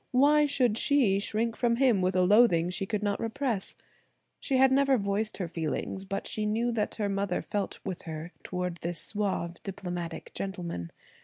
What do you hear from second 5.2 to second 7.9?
her feelings but she knew that her mother felt